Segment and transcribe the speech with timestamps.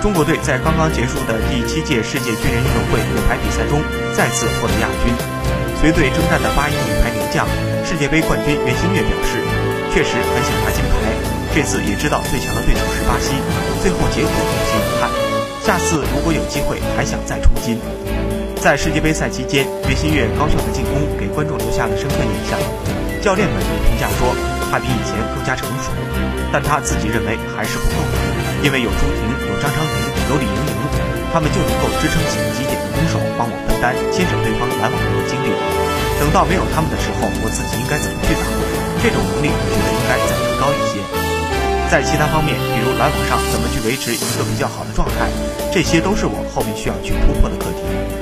[0.00, 3.84] 中国队在刚刚结束的第七届世界军人运动会女排比赛中
[4.16, 5.12] 再次获得亚军。
[5.76, 7.46] 随队征战的八一女排名将、
[7.84, 9.36] 世界杯冠军袁心玥表示
[9.92, 11.04] ：“确实很想拿金牌，
[11.54, 13.36] 这次也知道最强的对手是巴西，
[13.82, 15.10] 最后结果有些遗憾。
[15.64, 17.78] 下次如果有机会，还想再冲金。”
[18.56, 22.58] 在世界杯赛期间，袁心玥高效的进攻给观众留下了深刻印象。
[23.20, 24.32] 教练们也评价说，
[24.70, 25.90] 他比以前更加成熟，
[26.52, 27.98] 但他自己认为还是不够，
[28.62, 29.96] 因为有朱婷、有张常宁、
[30.30, 30.72] 有李盈莹，
[31.34, 35.50] 他们就能够支撑起极简的攻守，帮我分担牵扯对方拦网的精力。
[36.22, 38.46] 等到没有他们的时候，我自己应该怎么去打？
[39.02, 41.02] 这种能力，我觉得应该再提高一些。
[41.90, 45.26] 在其他方面，比如拦网上怎么去维持一个比较好的状态，
[45.72, 48.20] 这些都是我后面需要去突破的课题。